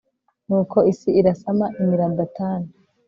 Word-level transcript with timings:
nuko 0.47 0.77
isi 0.91 1.09
irasama, 1.19 1.65
imira 1.81 2.05
datani 2.17 2.69